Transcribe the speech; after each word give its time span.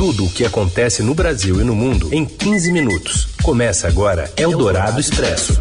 Tudo 0.00 0.24
o 0.24 0.30
que 0.30 0.46
acontece 0.46 1.02
no 1.02 1.14
Brasil 1.14 1.60
e 1.60 1.62
no 1.62 1.76
mundo 1.76 2.08
em 2.10 2.24
15 2.24 2.72
minutos. 2.72 3.26
Começa 3.42 3.86
agora 3.86 4.32
Eldorado 4.34 4.98
Expresso. 4.98 5.60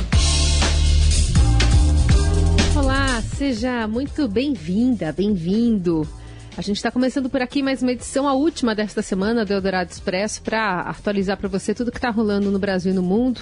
Olá, 2.74 3.22
seja 3.36 3.86
muito 3.86 4.30
bem-vinda, 4.30 5.12
bem-vindo. 5.12 6.08
A 6.56 6.62
gente 6.62 6.78
está 6.78 6.90
começando 6.90 7.30
por 7.30 7.42
aqui 7.42 7.62
mais 7.62 7.82
uma 7.82 7.92
edição, 7.92 8.30
a 8.30 8.34
última 8.34 8.74
desta 8.74 9.02
semana 9.02 9.44
do 9.44 9.52
Eldorado 9.52 9.92
Expresso, 9.92 10.42
para 10.42 10.84
atualizar 10.84 11.36
para 11.36 11.50
você 11.50 11.76
tudo 11.76 11.92
que 11.92 11.98
está 11.98 12.10
rolando 12.10 12.50
no 12.50 12.60
Brasil 12.60 12.94
e 12.94 12.96
no 12.96 13.04
mundo, 13.04 13.42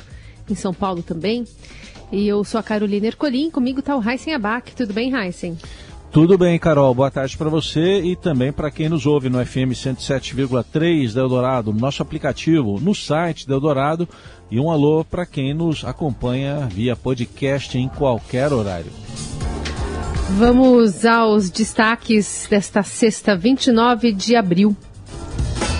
em 0.49 0.55
São 0.55 0.73
Paulo 0.73 1.03
também. 1.03 1.45
E 2.11 2.27
eu 2.27 2.43
sou 2.43 2.59
a 2.59 2.63
Carolina 2.63 3.05
Ercolim, 3.05 3.51
comigo 3.51 3.81
está 3.81 3.95
o 3.95 4.01
Heisen 4.03 4.33
Abac. 4.33 4.75
Tudo 4.75 4.93
bem, 4.93 5.13
Heisen? 5.13 5.59
Tudo 6.11 6.37
bem, 6.37 6.57
Carol. 6.57 6.95
Boa 6.95 7.11
tarde 7.11 7.37
para 7.37 7.49
você 7.49 8.01
e 8.01 8.15
também 8.15 8.51
para 8.51 8.71
quem 8.71 8.89
nos 8.89 9.05
ouve 9.05 9.29
no 9.29 9.45
FM 9.45 9.73
107,3 9.73 11.13
da 11.13 11.21
Eldorado, 11.21 11.73
no 11.73 11.79
nosso 11.79 12.01
aplicativo, 12.01 12.79
no 12.79 12.95
site 12.95 13.47
da 13.47 13.53
Eldorado 13.53 14.07
e 14.49 14.59
um 14.59 14.71
alô 14.71 15.03
para 15.03 15.25
quem 15.25 15.53
nos 15.53 15.83
acompanha 15.83 16.67
via 16.71 16.95
podcast 16.95 17.77
em 17.77 17.87
qualquer 17.87 18.51
horário. 18.53 18.91
Vamos 20.31 21.05
aos 21.05 21.49
destaques 21.49 22.47
desta 22.49 22.83
sexta, 22.83 23.35
29 23.35 24.11
de 24.11 24.35
abril. 24.35 24.75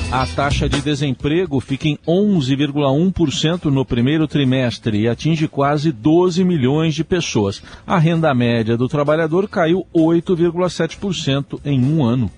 A 0.09 0.25
taxa 0.25 0.69
de 0.69 0.79
desemprego 0.79 1.59
fica 1.59 1.85
em 1.85 1.99
11,1% 2.07 3.65
no 3.65 3.83
primeiro 3.83 4.25
trimestre 4.25 5.01
e 5.01 5.07
atinge 5.07 5.49
quase 5.49 5.91
12 5.91 6.45
milhões 6.45 6.95
de 6.95 7.03
pessoas. 7.03 7.61
A 7.85 7.97
renda 7.97 8.33
média 8.33 8.77
do 8.77 8.87
trabalhador 8.87 9.49
caiu 9.49 9.85
8,7% 9.93 11.59
em 11.65 11.83
um 11.83 12.05
ano. 12.05 12.31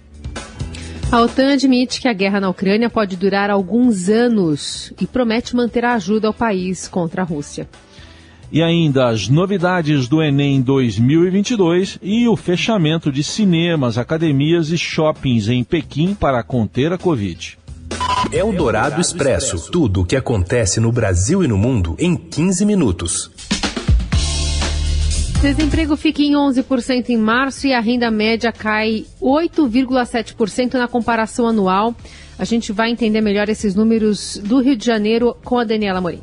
A 1.12 1.22
OTAN 1.22 1.54
admite 1.54 2.02
que 2.02 2.08
a 2.08 2.14
guerra 2.14 2.40
na 2.40 2.50
Ucrânia 2.50 2.90
pode 2.90 3.16
durar 3.16 3.52
alguns 3.52 4.10
anos 4.10 4.92
e 5.00 5.06
promete 5.06 5.56
manter 5.56 5.86
a 5.86 5.94
ajuda 5.94 6.28
ao 6.28 6.34
país 6.34 6.88
contra 6.88 7.22
a 7.22 7.26
Rússia. 7.26 7.70
E 8.52 8.64
ainda 8.64 9.10
as 9.10 9.30
novidades 9.30 10.08
do 10.08 10.24
Enem 10.24 10.60
2022 10.60 12.00
e 12.02 12.28
o 12.28 12.36
fechamento 12.36 13.12
de 13.12 13.24
cinemas, 13.24 13.96
academias 13.96 14.72
e 14.72 14.78
shoppings 14.78 15.48
em 15.50 15.64
Pequim 15.64 16.16
para 16.16 16.42
conter 16.42 16.92
a 16.92 16.98
Covid. 16.98 17.59
Eldorado 18.32 19.02
Expresso. 19.02 19.72
Tudo 19.72 20.02
o 20.02 20.06
que 20.06 20.16
acontece 20.16 20.80
no 20.80 20.92
Brasil 20.92 21.44
e 21.44 21.48
no 21.48 21.58
mundo 21.58 21.96
em 21.98 22.16
15 22.16 22.64
minutos. 22.64 23.32
Desemprego 25.42 25.98
fica 25.98 26.22
em 26.22 26.34
11% 26.34 27.10
em 27.10 27.18
março 27.18 27.66
e 27.66 27.74
a 27.74 27.80
renda 27.80 28.12
média 28.12 28.52
cai 28.52 29.06
8,7% 29.20 30.76
na 30.76 30.88
comparação 30.88 31.48
anual. 31.48 31.96
A 32.38 32.46
gente 32.46 32.72
vai 32.72 32.92
entender 32.92 33.20
melhor 33.22 33.50
esses 33.50 33.74
números 33.74 34.40
do 34.44 34.62
Rio 34.62 34.76
de 34.76 34.86
Janeiro 34.86 35.36
com 35.44 35.58
a 35.58 35.64
Daniela 35.64 36.00
Morim. 36.00 36.22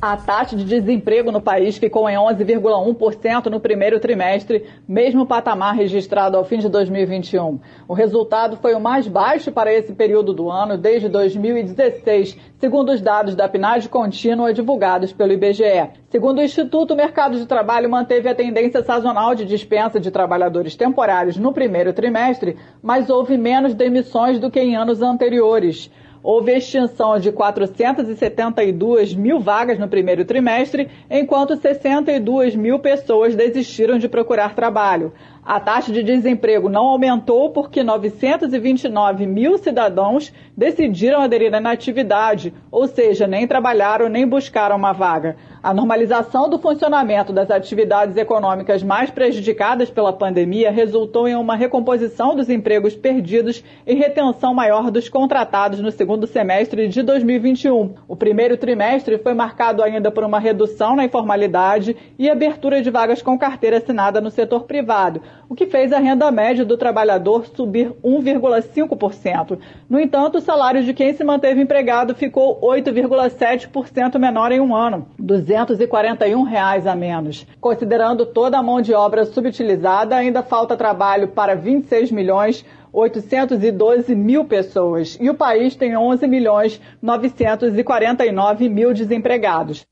A 0.00 0.14
taxa 0.14 0.54
de 0.54 0.64
desemprego 0.64 1.32
no 1.32 1.40
país 1.40 1.78
ficou 1.78 2.06
em 2.06 2.16
11,1% 2.16 3.46
no 3.46 3.58
primeiro 3.58 3.98
trimestre, 3.98 4.66
mesmo 4.86 5.24
patamar 5.24 5.74
registrado 5.74 6.36
ao 6.36 6.44
fim 6.44 6.58
de 6.58 6.68
2021. 6.68 7.58
O 7.88 7.94
resultado 7.94 8.58
foi 8.58 8.74
o 8.74 8.80
mais 8.80 9.08
baixo 9.08 9.50
para 9.50 9.72
esse 9.72 9.94
período 9.94 10.34
do 10.34 10.50
ano 10.50 10.76
desde 10.76 11.08
2016, 11.08 12.38
segundo 12.58 12.92
os 12.92 13.00
dados 13.00 13.34
da 13.34 13.48
PNAD 13.48 13.88
contínua 13.88 14.52
divulgados 14.52 15.14
pelo 15.14 15.32
IBGE. 15.32 15.88
Segundo 16.10 16.40
o 16.40 16.42
Instituto, 16.42 16.92
o 16.92 16.96
mercado 16.96 17.38
de 17.38 17.46
trabalho 17.46 17.88
manteve 17.88 18.28
a 18.28 18.34
tendência 18.34 18.82
sazonal 18.82 19.34
de 19.34 19.46
dispensa 19.46 19.98
de 19.98 20.10
trabalhadores 20.10 20.76
temporários 20.76 21.38
no 21.38 21.54
primeiro 21.54 21.94
trimestre, 21.94 22.58
mas 22.82 23.08
houve 23.08 23.38
menos 23.38 23.72
demissões 23.72 24.38
do 24.38 24.50
que 24.50 24.60
em 24.60 24.76
anos 24.76 25.00
anteriores 25.00 25.90
houve 26.26 26.50
extinção 26.50 27.20
de 27.20 27.30
472 27.30 29.14
mil 29.14 29.38
vagas 29.38 29.78
no 29.78 29.86
primeiro 29.86 30.24
trimestre, 30.24 30.90
enquanto 31.08 31.54
62 31.54 32.56
mil 32.56 32.80
pessoas 32.80 33.36
desistiram 33.36 33.96
de 33.96 34.08
procurar 34.08 34.56
trabalho. 34.56 35.12
A 35.46 35.60
taxa 35.60 35.92
de 35.92 36.02
desemprego 36.02 36.68
não 36.68 36.88
aumentou 36.88 37.50
porque 37.50 37.84
929 37.84 39.26
mil 39.26 39.56
cidadãos 39.58 40.32
decidiram 40.56 41.20
aderir 41.20 41.54
à 41.54 41.58
inatividade, 41.58 42.52
ou 42.68 42.88
seja, 42.88 43.28
nem 43.28 43.46
trabalharam 43.46 44.08
nem 44.08 44.26
buscaram 44.26 44.74
uma 44.74 44.90
vaga. 44.90 45.36
A 45.62 45.72
normalização 45.72 46.50
do 46.50 46.58
funcionamento 46.58 47.32
das 47.32 47.48
atividades 47.48 48.16
econômicas 48.16 48.82
mais 48.82 49.08
prejudicadas 49.08 49.88
pela 49.88 50.12
pandemia 50.12 50.68
resultou 50.72 51.28
em 51.28 51.36
uma 51.36 51.54
recomposição 51.54 52.34
dos 52.34 52.50
empregos 52.50 52.96
perdidos 52.96 53.62
e 53.86 53.94
retenção 53.94 54.52
maior 54.52 54.90
dos 54.90 55.08
contratados 55.08 55.78
no 55.78 55.92
segundo 55.92 56.26
semestre 56.26 56.88
de 56.88 57.02
2021. 57.02 57.94
O 58.08 58.16
primeiro 58.16 58.56
trimestre 58.56 59.18
foi 59.18 59.32
marcado 59.32 59.80
ainda 59.80 60.10
por 60.10 60.24
uma 60.24 60.40
redução 60.40 60.96
na 60.96 61.04
informalidade 61.04 61.96
e 62.18 62.28
abertura 62.28 62.82
de 62.82 62.90
vagas 62.90 63.22
com 63.22 63.38
carteira 63.38 63.76
assinada 63.76 64.20
no 64.20 64.30
setor 64.30 64.64
privado, 64.64 65.22
o 65.48 65.54
que 65.54 65.66
fez 65.66 65.92
a 65.92 65.98
renda 65.98 66.30
média 66.30 66.64
do 66.64 66.76
trabalhador 66.76 67.46
subir 67.46 67.92
1,5%. 68.04 69.58
No 69.88 70.00
entanto, 70.00 70.38
o 70.38 70.40
salário 70.40 70.82
de 70.82 70.92
quem 70.92 71.14
se 71.14 71.22
manteve 71.22 71.60
empregado 71.60 72.14
ficou 72.14 72.60
8,7% 72.60 74.18
menor 74.18 74.52
em 74.52 74.60
um 74.60 74.74
ano. 74.74 75.06
241 75.18 76.42
reais 76.42 76.86
a 76.86 76.94
menos. 76.94 77.46
Considerando 77.60 78.26
toda 78.26 78.58
a 78.58 78.62
mão 78.62 78.80
de 78.80 78.92
obra 78.92 79.24
subutilizada, 79.24 80.16
ainda 80.16 80.42
falta 80.42 80.76
trabalho 80.76 81.28
para 81.28 81.54
26 81.54 82.10
milhões 82.10 82.64
812 82.92 84.14
mil 84.14 84.46
pessoas 84.46 85.18
e 85.20 85.28
o 85.28 85.34
país 85.34 85.76
tem 85.76 85.94
11 85.94 86.26
milhões 86.26 86.80
949 87.02 88.68
mil 88.70 88.94
desempregados. 88.94 89.84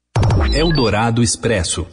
Eldorado 0.54 1.22
Expresso. 1.22 1.86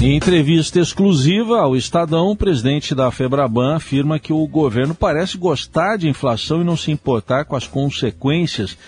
Em 0.00 0.16
entrevista 0.16 0.78
exclusiva 0.78 1.58
ao 1.58 1.76
Estadão, 1.76 2.30
o 2.30 2.36
presidente 2.36 2.94
da 2.94 3.10
Febraban 3.10 3.74
afirma 3.74 4.20
que 4.20 4.32
o 4.32 4.46
governo 4.46 4.94
parece 4.94 5.36
gostar 5.36 5.96
de 5.96 6.08
inflação 6.08 6.60
e 6.60 6.64
não 6.64 6.76
se 6.76 6.92
importar 6.92 7.44
com 7.44 7.56
as 7.56 7.66
consequências 7.66 8.78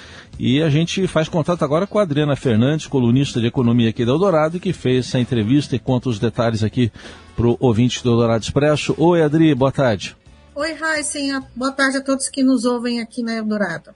e 0.42 0.62
a 0.62 0.70
gente 0.70 1.06
faz 1.06 1.28
contato 1.28 1.62
agora 1.62 1.86
com 1.86 1.98
a 1.98 2.02
Adriana 2.02 2.34
Fernandes, 2.34 2.86
colunista 2.86 3.40
de 3.40 3.46
economia 3.46 3.90
aqui 3.90 4.06
da 4.06 4.12
Eldorado, 4.12 4.58
que 4.58 4.72
fez 4.72 5.06
essa 5.06 5.20
entrevista 5.20 5.76
e 5.76 5.78
conta 5.78 6.08
os 6.08 6.18
detalhes 6.18 6.62
aqui 6.62 6.90
para 7.36 7.46
o 7.46 7.58
ouvinte 7.60 8.02
do 8.02 8.10
Eldorado 8.10 8.42
Expresso. 8.42 8.94
Oi, 8.96 9.20
Adri, 9.22 9.54
boa 9.54 9.70
tarde. 9.70 10.16
Oi, 10.54 10.72
Raíssen, 10.72 11.42
boa 11.54 11.72
tarde 11.72 11.98
a 11.98 12.02
todos 12.02 12.30
que 12.30 12.42
nos 12.42 12.64
ouvem 12.64 13.00
aqui 13.00 13.22
na 13.22 13.34
Eldorado. 13.34 13.90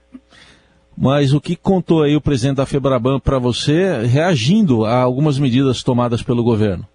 Mas 0.95 1.33
o 1.33 1.41
que 1.41 1.55
contou 1.55 2.03
aí 2.03 2.15
o 2.15 2.21
presidente 2.21 2.57
da 2.57 2.65
Febraban 2.67 3.19
para 3.19 3.39
você, 3.39 4.05
reagindo 4.05 4.85
a 4.85 4.97
algumas 4.97 5.39
medidas 5.39 5.81
tomadas 5.81 6.21
pelo 6.21 6.43
governo? 6.43 6.87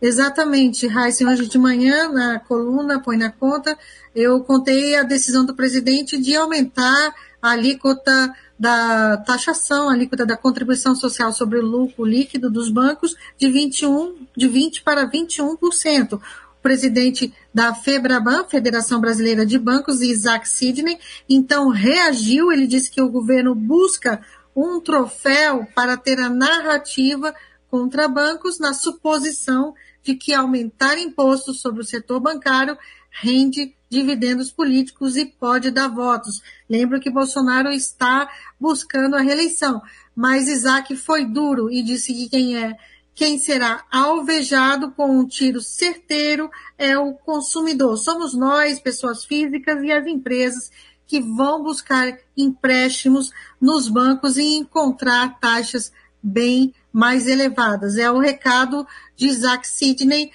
Exatamente, 0.00 0.86
Raíssen, 0.86 1.26
hoje 1.26 1.48
de 1.48 1.58
manhã, 1.58 2.08
na 2.08 2.38
coluna 2.38 3.00
Põe 3.00 3.16
na 3.16 3.32
Conta, 3.32 3.76
eu 4.14 4.40
contei 4.44 4.94
a 4.94 5.02
decisão 5.02 5.44
do 5.44 5.56
presidente 5.56 6.16
de 6.16 6.36
aumentar 6.36 7.14
a 7.42 7.50
alíquota 7.50 8.32
da 8.56 9.16
taxação, 9.16 9.88
a 9.88 9.94
alíquota 9.94 10.24
da 10.24 10.36
contribuição 10.36 10.94
social 10.94 11.32
sobre 11.32 11.58
o 11.58 11.66
lucro 11.66 12.04
líquido 12.04 12.48
dos 12.48 12.70
bancos 12.70 13.16
de 13.36 13.50
21, 13.50 14.26
de 14.36 14.46
20 14.46 14.82
para 14.82 15.04
21%. 15.10 16.14
O 16.14 16.20
presidente 16.62 17.34
da 17.52 17.74
FEBRABAN, 17.74 18.44
Federação 18.44 19.00
Brasileira 19.00 19.44
de 19.44 19.58
Bancos, 19.58 20.00
Isaac 20.00 20.48
Sidney, 20.48 20.96
então 21.28 21.70
reagiu, 21.70 22.52
ele 22.52 22.68
disse 22.68 22.88
que 22.88 23.02
o 23.02 23.10
governo 23.10 23.52
busca 23.52 24.20
um 24.54 24.80
troféu 24.80 25.66
para 25.74 25.96
ter 25.96 26.20
a 26.20 26.28
narrativa 26.28 27.34
contra 27.68 28.08
bancos 28.08 28.58
na 28.58 28.72
suposição 28.72 29.74
de 30.02 30.14
que 30.14 30.32
aumentar 30.32 30.98
impostos 30.98 31.60
sobre 31.60 31.82
o 31.82 31.84
setor 31.84 32.20
bancário 32.20 32.76
rende 33.10 33.74
dividendos 33.90 34.50
políticos 34.50 35.16
e 35.16 35.26
pode 35.26 35.70
dar 35.70 35.88
votos. 35.88 36.42
Lembro 36.68 37.00
que 37.00 37.10
Bolsonaro 37.10 37.70
está 37.70 38.28
buscando 38.60 39.16
a 39.16 39.20
reeleição, 39.20 39.82
mas 40.14 40.48
Isaac 40.48 40.94
foi 40.96 41.24
duro 41.24 41.70
e 41.70 41.82
disse 41.82 42.12
que 42.12 42.28
quem 42.28 42.56
é 42.56 42.76
quem 43.14 43.36
será 43.36 43.84
alvejado 43.90 44.92
com 44.92 45.18
um 45.18 45.26
tiro 45.26 45.60
certeiro 45.60 46.48
é 46.78 46.96
o 46.96 47.14
consumidor. 47.14 47.96
Somos 47.96 48.32
nós, 48.32 48.78
pessoas 48.78 49.24
físicas 49.24 49.82
e 49.82 49.90
as 49.90 50.06
empresas 50.06 50.70
que 51.04 51.20
vão 51.20 51.64
buscar 51.64 52.16
empréstimos 52.36 53.32
nos 53.60 53.88
bancos 53.88 54.36
e 54.36 54.54
encontrar 54.54 55.40
taxas 55.40 55.90
bem 56.22 56.72
mais 56.98 57.28
elevadas. 57.28 57.96
É 57.96 58.10
o 58.10 58.18
recado 58.18 58.84
de 59.14 59.28
Isaac 59.28 59.68
Sidney 59.68 60.32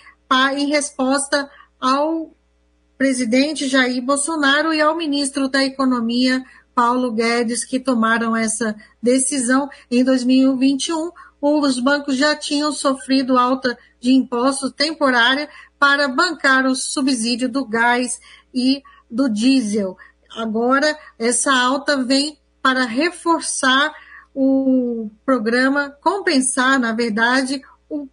em 0.56 0.68
resposta 0.70 1.52
ao 1.78 2.32
presidente 2.98 3.68
Jair 3.68 4.02
Bolsonaro 4.02 4.74
e 4.74 4.80
ao 4.80 4.96
ministro 4.96 5.50
da 5.50 5.62
Economia, 5.62 6.42
Paulo 6.74 7.12
Guedes, 7.12 7.66
que 7.66 7.82
tomaram 7.82 8.34
essa 8.34 8.78
decisão 9.02 9.70
em 9.92 10.06
2021. 10.06 11.12
Os 11.42 11.82
bancos 11.82 12.16
já 12.16 12.34
tinham 12.34 12.72
sofrido 12.72 13.38
alta 13.38 13.78
de 14.00 14.14
impostos 14.14 14.72
temporária 14.72 15.50
para 15.78 16.08
bancar 16.08 16.66
o 16.66 16.76
subsídio 16.76 17.50
do 17.50 17.66
gás 17.66 18.22
e 18.54 18.82
do 19.12 19.28
diesel. 19.28 19.98
agora 20.34 20.98
essa 21.20 21.54
alta 21.54 22.02
vem 22.02 22.40
para 22.62 22.86
reforçar 22.86 23.94
o 24.34 25.10
programa, 25.26 25.90
compensar, 26.02 26.80
na 26.80 26.92
verdade, 26.94 27.62
o 27.90 28.08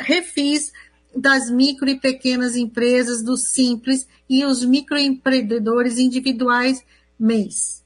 refis 0.00 0.72
das 1.14 1.50
micro 1.50 1.88
e 1.88 1.98
pequenas 1.98 2.56
empresas, 2.56 3.22
do 3.22 3.36
Simples 3.36 4.06
e 4.28 4.44
os 4.44 4.64
microempreendedores 4.64 5.98
individuais 5.98 6.82
mês. 7.18 7.82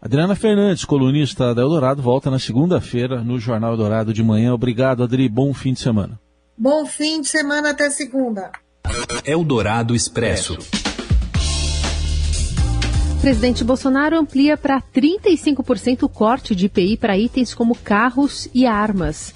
Adriana 0.00 0.36
Fernandes, 0.36 0.84
colunista 0.84 1.54
da 1.54 1.62
Eldorado, 1.62 2.02
volta 2.02 2.30
na 2.30 2.38
segunda-feira 2.38 3.24
no 3.24 3.38
Jornal 3.38 3.72
Eldorado 3.72 4.12
de 4.12 4.22
manhã. 4.22 4.54
Obrigado, 4.54 5.02
Adri. 5.02 5.28
Bom 5.28 5.52
fim 5.52 5.72
de 5.72 5.80
semana. 5.80 6.20
Bom 6.56 6.86
fim 6.86 7.20
de 7.20 7.28
semana 7.28 7.70
até 7.70 7.90
segunda. 7.90 8.52
Eldorado 9.24 9.94
Expresso. 9.94 10.56
Presidente 13.20 13.64
Bolsonaro 13.64 14.16
amplia 14.16 14.56
para 14.56 14.80
35% 14.80 16.04
o 16.04 16.08
corte 16.08 16.54
de 16.54 16.66
IPI 16.66 16.96
para 16.96 17.18
itens 17.18 17.54
como 17.54 17.74
carros 17.74 18.48
e 18.54 18.66
armas. 18.66 19.34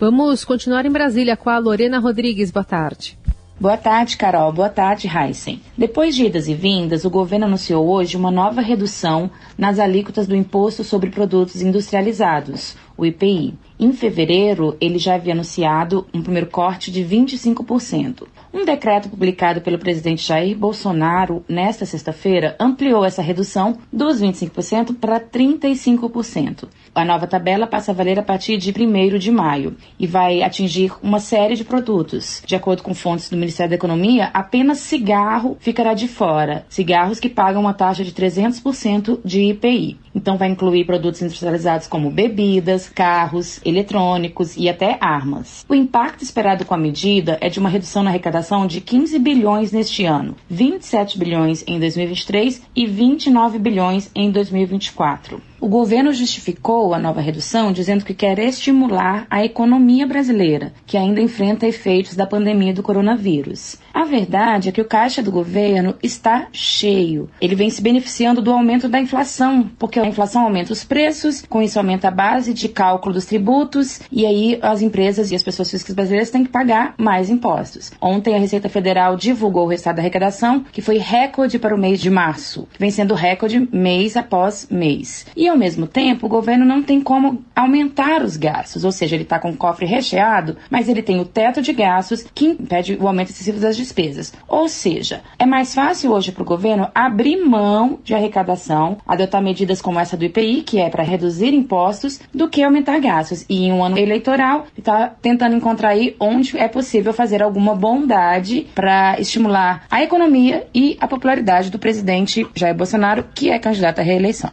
Vamos 0.00 0.44
continuar 0.44 0.86
em 0.86 0.90
Brasília 0.90 1.36
com 1.36 1.50
a 1.50 1.58
Lorena 1.58 1.98
Rodrigues. 1.98 2.50
Boa 2.50 2.64
tarde. 2.64 3.18
Boa 3.58 3.76
tarde, 3.76 4.16
Carol. 4.16 4.52
Boa 4.52 4.68
tarde, 4.68 5.08
Heisen. 5.08 5.62
Depois 5.76 6.14
de 6.14 6.26
idas 6.26 6.46
e 6.46 6.54
vindas, 6.54 7.06
o 7.06 7.10
governo 7.10 7.46
anunciou 7.46 7.88
hoje 7.88 8.16
uma 8.16 8.30
nova 8.30 8.60
redução 8.60 9.30
nas 9.56 9.78
alíquotas 9.78 10.26
do 10.26 10.36
Imposto 10.36 10.84
sobre 10.84 11.10
Produtos 11.10 11.62
Industrializados, 11.62 12.76
o 12.98 13.06
IPI. 13.06 13.54
Em 13.78 13.92
fevereiro, 13.92 14.74
ele 14.80 14.98
já 14.98 15.16
havia 15.16 15.34
anunciado 15.34 16.06
um 16.14 16.22
primeiro 16.22 16.48
corte 16.48 16.90
de 16.90 17.04
25%. 17.04 18.26
Um 18.52 18.64
decreto 18.64 19.10
publicado 19.10 19.60
pelo 19.60 19.78
presidente 19.78 20.26
Jair 20.26 20.56
Bolsonaro 20.56 21.44
nesta 21.46 21.84
sexta-feira 21.84 22.56
ampliou 22.58 23.04
essa 23.04 23.20
redução 23.20 23.76
dos 23.92 24.22
25% 24.22 24.96
para 24.98 25.20
35%. 25.20 26.66
A 26.94 27.04
nova 27.04 27.26
tabela 27.26 27.66
passa 27.66 27.92
a 27.92 27.94
valer 27.94 28.18
a 28.18 28.22
partir 28.22 28.56
de 28.56 28.70
1 28.70 29.18
de 29.18 29.30
maio 29.30 29.76
e 29.98 30.06
vai 30.06 30.42
atingir 30.42 30.90
uma 31.02 31.20
série 31.20 31.54
de 31.54 31.62
produtos. 31.62 32.42
De 32.46 32.56
acordo 32.56 32.82
com 32.82 32.94
fontes 32.94 33.28
do 33.28 33.36
Ministério 33.36 33.68
da 33.68 33.76
Economia, 33.76 34.30
apenas 34.32 34.78
cigarro 34.78 35.58
ficará 35.60 35.92
de 35.92 36.08
fora. 36.08 36.64
Cigarros 36.70 37.20
que 37.20 37.28
pagam 37.28 37.60
uma 37.60 37.74
taxa 37.74 38.02
de 38.02 38.12
300% 38.12 39.20
de 39.22 39.42
IPI. 39.42 39.98
Então 40.16 40.38
vai 40.38 40.48
incluir 40.48 40.86
produtos 40.86 41.20
industrializados 41.20 41.86
como 41.86 42.10
bebidas, 42.10 42.88
carros, 42.88 43.60
eletrônicos 43.62 44.56
e 44.56 44.66
até 44.66 44.96
armas. 44.98 45.62
O 45.68 45.74
impacto 45.74 46.24
esperado 46.24 46.64
com 46.64 46.72
a 46.72 46.78
medida 46.78 47.36
é 47.42 47.50
de 47.50 47.60
uma 47.60 47.68
redução 47.68 48.02
na 48.02 48.08
arrecadação 48.08 48.66
de 48.66 48.80
15 48.80 49.18
bilhões 49.18 49.72
neste 49.72 50.06
ano, 50.06 50.34
27 50.48 51.18
bilhões 51.18 51.62
em 51.66 51.78
2023 51.78 52.62
e 52.74 52.86
29 52.86 53.58
bilhões 53.58 54.10
em 54.14 54.30
2024. 54.30 55.42
O 55.58 55.68
governo 55.68 56.12
justificou 56.12 56.92
a 56.92 56.98
nova 56.98 57.20
redução 57.20 57.72
dizendo 57.72 58.04
que 58.04 58.12
quer 58.12 58.38
estimular 58.38 59.26
a 59.30 59.44
economia 59.44 60.06
brasileira, 60.06 60.72
que 60.86 60.96
ainda 60.96 61.20
enfrenta 61.20 61.66
efeitos 61.66 62.14
da 62.14 62.26
pandemia 62.26 62.74
do 62.74 62.82
coronavírus. 62.82 63.76
A 63.92 64.04
verdade 64.04 64.68
é 64.68 64.72
que 64.72 64.80
o 64.80 64.84
caixa 64.84 65.22
do 65.22 65.32
governo 65.32 65.94
está 66.02 66.48
cheio. 66.52 67.30
Ele 67.40 67.54
vem 67.54 67.70
se 67.70 67.80
beneficiando 67.80 68.42
do 68.42 68.52
aumento 68.52 68.88
da 68.88 69.00
inflação, 69.00 69.70
porque 69.78 69.98
a 69.98 70.06
inflação 70.06 70.42
aumenta 70.42 70.72
os 70.72 70.84
preços, 70.84 71.42
com 71.48 71.62
isso 71.62 71.78
aumenta 71.78 72.08
a 72.08 72.10
base 72.10 72.52
de 72.52 72.68
cálculo 72.68 73.14
dos 73.14 73.24
tributos, 73.24 74.00
e 74.12 74.26
aí 74.26 74.58
as 74.60 74.82
empresas 74.82 75.30
e 75.30 75.34
as 75.34 75.42
pessoas 75.42 75.70
físicas 75.70 75.94
brasileiras 75.94 76.30
têm 76.30 76.44
que 76.44 76.50
pagar 76.50 76.94
mais 76.98 77.30
impostos. 77.30 77.90
Ontem 78.00 78.34
a 78.34 78.38
Receita 78.38 78.68
Federal 78.68 79.16
divulgou 79.16 79.64
o 79.64 79.68
resultado 79.68 79.96
da 79.96 80.02
arrecadação, 80.02 80.64
que 80.70 80.82
foi 80.82 80.98
recorde 80.98 81.58
para 81.58 81.74
o 81.74 81.78
mês 81.78 81.98
de 81.98 82.10
março, 82.10 82.68
que 82.74 82.78
vem 82.78 82.90
sendo 82.90 83.14
recorde 83.14 83.66
mês 83.72 84.16
após 84.16 84.68
mês. 84.70 85.24
E 85.34 85.45
e, 85.46 85.48
ao 85.48 85.56
mesmo 85.56 85.86
tempo, 85.86 86.26
o 86.26 86.28
governo 86.28 86.64
não 86.64 86.82
tem 86.82 87.00
como 87.00 87.44
aumentar 87.54 88.20
os 88.20 88.36
gastos, 88.36 88.84
ou 88.84 88.90
seja, 88.90 89.14
ele 89.14 89.22
está 89.22 89.38
com 89.38 89.50
o 89.50 89.56
cofre 89.56 89.86
recheado, 89.86 90.56
mas 90.68 90.88
ele 90.88 91.02
tem 91.02 91.20
o 91.20 91.24
teto 91.24 91.62
de 91.62 91.72
gastos 91.72 92.26
que 92.34 92.46
impede 92.46 92.98
o 93.00 93.06
aumento 93.06 93.30
excessivo 93.30 93.60
das 93.60 93.76
despesas. 93.76 94.34
Ou 94.48 94.68
seja, 94.68 95.22
é 95.38 95.46
mais 95.46 95.72
fácil 95.72 96.10
hoje 96.10 96.32
para 96.32 96.42
o 96.42 96.46
governo 96.46 96.88
abrir 96.92 97.36
mão 97.36 98.00
de 98.02 98.12
arrecadação, 98.12 98.98
adotar 99.06 99.40
medidas 99.40 99.80
como 99.80 100.00
essa 100.00 100.16
do 100.16 100.24
IPI, 100.24 100.62
que 100.62 100.80
é 100.80 100.90
para 100.90 101.04
reduzir 101.04 101.54
impostos, 101.54 102.18
do 102.34 102.48
que 102.48 102.64
aumentar 102.64 102.98
gastos. 102.98 103.46
E 103.48 103.66
em 103.66 103.72
um 103.72 103.84
ano 103.84 103.98
eleitoral, 103.98 104.66
está 104.76 105.08
tentando 105.22 105.54
encontrar 105.54 105.90
aí 105.90 106.16
onde 106.18 106.58
é 106.58 106.66
possível 106.66 107.12
fazer 107.12 107.40
alguma 107.40 107.72
bondade 107.72 108.66
para 108.74 109.20
estimular 109.20 109.84
a 109.88 110.02
economia 110.02 110.66
e 110.74 110.96
a 111.00 111.06
popularidade 111.06 111.70
do 111.70 111.78
presidente 111.78 112.44
Jair 112.52 112.74
Bolsonaro, 112.74 113.26
que 113.32 113.48
é 113.48 113.60
candidato 113.60 114.00
à 114.00 114.02
reeleição. 114.02 114.50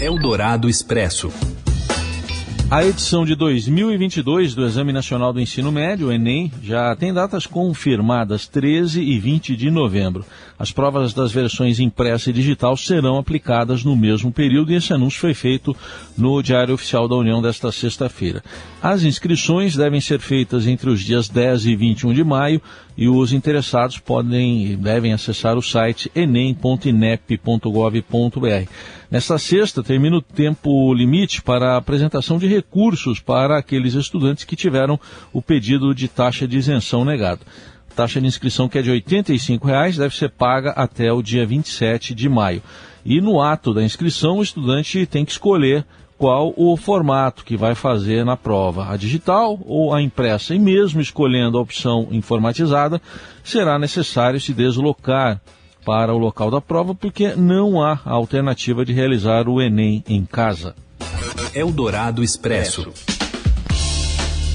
Eldorado 0.00 0.68
Expresso. 0.68 1.30
A 2.70 2.84
edição 2.84 3.24
de 3.24 3.34
2022 3.34 4.54
do 4.54 4.64
Exame 4.64 4.92
Nacional 4.92 5.32
do 5.32 5.40
Ensino 5.40 5.72
Médio, 5.72 6.12
Enem, 6.12 6.52
já 6.62 6.94
tem 6.94 7.12
datas 7.12 7.44
confirmadas 7.44 8.46
13 8.46 9.02
e 9.02 9.18
20 9.18 9.56
de 9.56 9.68
novembro. 9.72 10.24
As 10.56 10.70
provas 10.70 11.12
das 11.12 11.32
versões 11.32 11.80
impressa 11.80 12.30
e 12.30 12.32
digital 12.32 12.76
serão 12.76 13.18
aplicadas 13.18 13.82
no 13.82 13.96
mesmo 13.96 14.30
período 14.30 14.70
e 14.70 14.76
esse 14.76 14.92
anúncio 14.92 15.18
foi 15.18 15.34
feito 15.34 15.76
no 16.16 16.40
Diário 16.40 16.72
Oficial 16.72 17.08
da 17.08 17.16
União 17.16 17.42
desta 17.42 17.72
sexta-feira. 17.72 18.40
As 18.80 19.02
inscrições 19.02 19.74
devem 19.74 20.00
ser 20.00 20.20
feitas 20.20 20.68
entre 20.68 20.90
os 20.90 21.00
dias 21.00 21.28
10 21.28 21.66
e 21.66 21.74
21 21.74 22.14
de 22.14 22.22
maio 22.22 22.62
e 22.96 23.08
os 23.08 23.32
interessados 23.32 23.98
podem 23.98 24.76
devem 24.76 25.12
acessar 25.12 25.56
o 25.56 25.62
site 25.62 26.08
enem.inep.gov.br. 26.14 28.68
Nesta 29.10 29.38
sexta, 29.38 29.82
termina 29.82 30.18
o 30.18 30.22
tempo 30.22 30.94
limite 30.94 31.42
para 31.42 31.72
a 31.72 31.78
apresentação 31.78 32.38
de 32.38 32.46
recursos 32.60 33.18
para 33.18 33.58
aqueles 33.58 33.94
estudantes 33.94 34.44
que 34.44 34.54
tiveram 34.54 35.00
o 35.32 35.40
pedido 35.40 35.94
de 35.94 36.06
taxa 36.06 36.46
de 36.46 36.58
isenção 36.58 37.04
negado. 37.04 37.40
taxa 37.96 38.20
de 38.20 38.26
inscrição 38.26 38.68
que 38.68 38.78
é 38.78 38.82
de 38.82 38.90
85 38.90 39.66
reais, 39.66 39.96
deve 39.96 40.14
ser 40.14 40.30
paga 40.30 40.70
até 40.70 41.12
o 41.12 41.22
dia 41.22 41.44
27 41.44 42.14
de 42.14 42.28
maio. 42.28 42.62
E 43.04 43.20
no 43.20 43.40
ato 43.40 43.74
da 43.74 43.82
inscrição, 43.82 44.38
o 44.38 44.42
estudante 44.42 45.06
tem 45.06 45.24
que 45.24 45.32
escolher 45.32 45.84
qual 46.16 46.52
o 46.54 46.76
formato 46.76 47.44
que 47.44 47.56
vai 47.56 47.74
fazer 47.74 48.24
na 48.26 48.36
prova, 48.36 48.92
a 48.92 48.96
digital 48.96 49.58
ou 49.64 49.94
a 49.94 50.02
impressa. 50.02 50.54
E 50.54 50.58
mesmo 50.58 51.00
escolhendo 51.00 51.56
a 51.56 51.62
opção 51.62 52.08
informatizada, 52.10 53.00
será 53.42 53.78
necessário 53.78 54.38
se 54.38 54.52
deslocar 54.52 55.40
para 55.84 56.12
o 56.14 56.18
local 56.18 56.50
da 56.50 56.60
prova, 56.60 56.94
porque 56.94 57.34
não 57.34 57.82
há 57.82 57.98
alternativa 58.04 58.84
de 58.84 58.92
realizar 58.92 59.48
o 59.48 59.60
Enem 59.60 60.04
em 60.06 60.24
casa. 60.24 60.74
Eldorado 61.54 62.22
Expresso. 62.22 62.92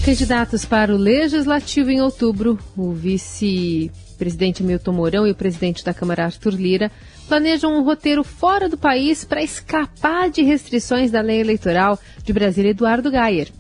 Candidatos 0.06 0.64
para 0.64 0.94
o 0.94 0.98
Legislativo 0.98 1.90
em 1.90 2.00
outubro, 2.00 2.58
o 2.78 2.94
vice-presidente 2.94 4.64
Milton 4.64 4.94
Mourão 4.94 5.28
e 5.28 5.32
o 5.32 5.36
presidente 5.36 5.84
da 5.84 5.94
Câmara 5.94 6.26
Arthur 6.26 6.54
Lira 6.54 6.92
planejam 7.28 7.78
um 7.78 7.84
roteiro 7.84 8.24
fora 8.24 8.70
do 8.70 8.78
país 8.78 9.26
para 9.26 9.44
escapar 9.44 10.30
de 10.30 10.42
restrições 10.44 11.12
da 11.12 11.22
lei 11.22 11.42
eleitoral 11.42 12.00
de 12.24 12.32
Brasília 12.32 12.70
Eduardo 12.70 13.12
Gayer. 13.12 13.52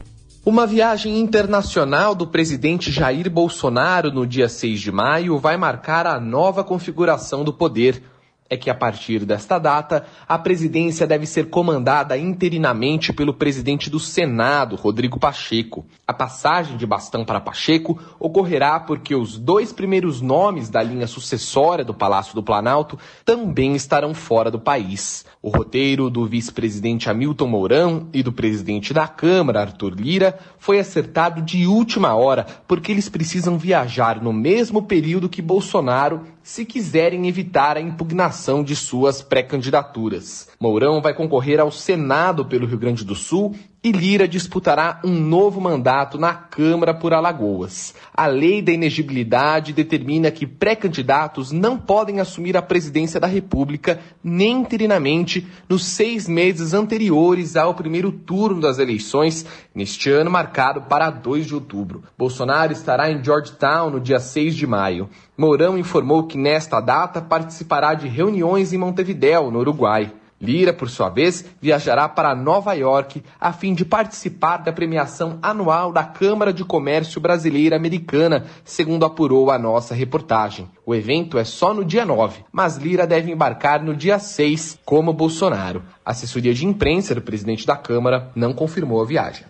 Uma 0.45 0.67
viagem 0.67 1.19
internacional 1.19 2.13
do 2.13 2.27
presidente 2.27 2.91
Jair 2.91 3.29
Bolsonaro 3.29 4.11
no 4.11 4.25
dia 4.25 4.47
6 4.47 4.79
de 4.79 4.91
maio 4.91 5.39
vai 5.39 5.57
marcar 5.57 6.05
a 6.05 6.19
nova 6.19 6.63
configuração 6.63 7.43
do 7.43 7.51
poder 7.51 8.01
é 8.47 8.55
que 8.55 8.69
a 8.69 8.75
partir 8.75 9.25
desta 9.25 9.57
data, 9.57 10.05
a 10.27 10.37
presidência 10.37 11.07
deve 11.07 11.25
ser 11.25 11.49
comandada 11.49 12.15
interinamente 12.15 13.11
pelo 13.11 13.33
presidente 13.33 13.89
do 13.89 13.99
Senado, 13.99 14.75
Rodrigo 14.75 15.19
Pacheco. 15.19 15.83
A 16.05 16.13
passagem 16.13 16.77
de 16.77 16.85
bastão 16.85 17.25
para 17.25 17.39
Pacheco 17.39 17.99
ocorrerá 18.19 18.79
porque 18.79 19.15
os 19.15 19.39
dois 19.39 19.73
primeiros 19.73 20.21
nomes 20.21 20.69
da 20.69 20.83
linha 20.83 21.07
sucessória 21.07 21.83
do 21.83 21.93
Palácio 21.93 22.35
do 22.35 22.43
Planalto 22.43 22.99
também 23.23 23.75
estarão 23.75 24.13
fora 24.13 24.51
do 24.51 24.59
país. 24.59 25.25
O 25.41 25.49
roteiro 25.49 26.11
do 26.11 26.27
vice-presidente 26.27 27.09
Hamilton 27.09 27.47
Mourão 27.47 28.09
e 28.13 28.21
do 28.21 28.31
presidente 28.31 28.93
da 28.93 29.07
Câmara, 29.07 29.61
Arthur 29.61 29.95
Lira, 29.95 30.37
foi 30.59 30.77
acertado 30.77 31.41
de 31.41 31.65
última 31.65 32.13
hora 32.13 32.45
porque 32.67 32.91
eles 32.91 33.09
precisam 33.09 33.57
viajar 33.57 34.21
no 34.21 34.31
mesmo 34.31 34.83
período 34.83 35.29
que 35.29 35.41
Bolsonaro 35.41 36.34
se 36.45 36.63
quiserem 36.63 37.27
evitar 37.27 37.75
a 37.75 37.81
impugnação 37.81 38.63
de 38.63 38.75
suas 38.75 39.19
pré-candidaturas. 39.19 40.47
Mourão 40.59 41.01
vai 41.01 41.11
concorrer 41.11 41.59
ao 41.59 41.71
Senado 41.71 42.45
pelo 42.45 42.67
Rio 42.67 42.77
Grande 42.77 43.03
do 43.03 43.15
Sul 43.15 43.55
e 43.85 43.91
Lira 43.91 44.27
disputará 44.27 44.99
um 45.03 45.11
novo 45.11 45.61
mandato 45.61 46.17
na 46.17 46.33
Câmara 46.33 46.91
por 46.91 47.13
Alagoas. 47.13 47.93
A 48.15 48.25
lei 48.25 48.59
da 48.59 48.71
inegibilidade 48.71 49.73
determina 49.73 50.31
que 50.31 50.47
pré-candidatos 50.47 51.51
não 51.51 51.77
podem 51.77 52.19
assumir 52.19 52.57
a 52.57 52.63
presidência 52.63 53.19
da 53.19 53.27
República 53.27 53.99
nem 54.23 54.61
interinamente 54.61 55.45
nos 55.69 55.85
seis 55.85 56.27
meses 56.27 56.73
anteriores 56.73 57.55
ao 57.55 57.75
primeiro 57.75 58.11
turno 58.11 58.59
das 58.59 58.79
eleições, 58.79 59.45
neste 59.75 60.09
ano 60.09 60.31
marcado 60.31 60.81
para 60.81 61.11
2 61.11 61.45
de 61.45 61.53
outubro. 61.53 62.05
Bolsonaro 62.17 62.73
estará 62.73 63.11
em 63.11 63.23
Georgetown 63.23 63.91
no 63.91 63.99
dia 63.99 64.19
6 64.19 64.55
de 64.55 64.65
maio. 64.65 65.07
Mourão 65.37 65.77
informou 65.77 66.23
que 66.23 66.39
nesta 66.39 66.81
data 66.81 67.21
participará 67.21 67.93
de 67.93 68.07
reuniões 68.07 68.73
em 68.73 68.79
Montevidéu, 68.79 69.51
no 69.51 69.59
Uruguai. 69.59 70.11
Lira, 70.39 70.73
por 70.73 70.89
sua 70.89 71.09
vez, 71.09 71.45
viajará 71.61 72.09
para 72.09 72.35
Nova 72.35 72.73
York 72.73 73.23
a 73.39 73.53
fim 73.53 73.73
de 73.73 73.85
participar 73.85 74.57
da 74.57 74.73
premiação 74.73 75.39
anual 75.41 75.91
da 75.93 76.03
Câmara 76.03 76.51
de 76.51 76.65
Comércio 76.65 77.21
Brasileira 77.21 77.75
Americana, 77.75 78.45
segundo 78.63 79.05
apurou 79.05 79.49
a 79.49 79.57
nossa 79.57 79.95
reportagem. 79.95 80.69
O 80.85 80.93
evento 80.93 81.37
é 81.37 81.43
só 81.43 81.73
no 81.73 81.85
dia 81.85 82.05
9, 82.05 82.43
mas 82.51 82.77
Lira 82.77 83.07
deve 83.07 83.31
embarcar 83.31 83.81
no 83.81 83.95
dia 83.95 84.19
6, 84.19 84.79
como 84.85 85.13
Bolsonaro. 85.13 85.83
A 86.05 86.11
assessoria 86.11 86.53
de 86.53 86.65
imprensa 86.65 87.15
do 87.15 87.21
presidente 87.21 87.65
da 87.65 87.77
Câmara 87.77 88.31
não 88.35 88.53
confirmou 88.53 89.01
a 89.01 89.05
viagem. 89.05 89.45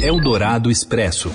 Eldorado 0.00 0.70
Expresso. 0.70 1.30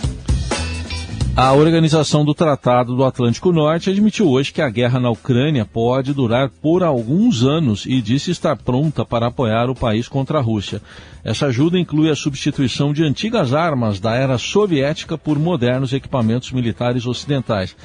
A 1.39 1.53
Organização 1.53 2.25
do 2.25 2.33
Tratado 2.33 2.95
do 2.95 3.05
Atlântico 3.05 3.51
Norte 3.51 3.91
admitiu 3.91 4.27
hoje 4.27 4.51
que 4.51 4.59
a 4.59 4.71
guerra 4.71 4.99
na 4.99 5.11
Ucrânia 5.11 5.63
pode 5.63 6.11
durar 6.11 6.49
por 6.49 6.81
alguns 6.81 7.43
anos 7.43 7.85
e 7.85 8.01
disse 8.01 8.31
estar 8.31 8.55
pronta 8.55 9.05
para 9.05 9.27
apoiar 9.27 9.69
o 9.69 9.75
país 9.75 10.07
contra 10.07 10.39
a 10.39 10.41
Rússia. 10.41 10.81
Essa 11.23 11.45
ajuda 11.45 11.77
inclui 11.77 12.09
a 12.09 12.15
substituição 12.15 12.91
de 12.91 13.03
antigas 13.03 13.53
armas 13.53 13.99
da 13.99 14.15
era 14.15 14.39
soviética 14.39 15.15
por 15.15 15.37
modernos 15.37 15.93
equipamentos 15.93 16.51
militares 16.51 17.05
ocidentais. 17.05 17.75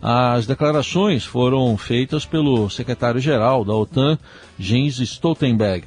As 0.00 0.46
declarações 0.46 1.22
foram 1.22 1.76
feitas 1.76 2.24
pelo 2.24 2.70
secretário-geral 2.70 3.62
da 3.62 3.74
OTAN, 3.74 4.18
Jens 4.58 4.98
Stoltenberg. 5.00 5.84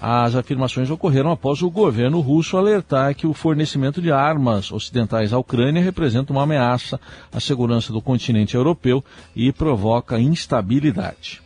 As 0.00 0.36
afirmações 0.36 0.90
ocorreram 0.90 1.32
após 1.32 1.60
o 1.60 1.70
governo 1.70 2.20
russo 2.20 2.56
alertar 2.56 3.14
que 3.16 3.26
o 3.26 3.34
fornecimento 3.34 4.00
de 4.00 4.12
armas 4.12 4.70
ocidentais 4.70 5.32
à 5.32 5.38
Ucrânia 5.38 5.82
representa 5.82 6.32
uma 6.32 6.44
ameaça 6.44 7.00
à 7.32 7.40
segurança 7.40 7.92
do 7.92 8.00
continente 8.00 8.54
europeu 8.54 9.04
e 9.34 9.52
provoca 9.52 10.20
instabilidade. 10.20 11.42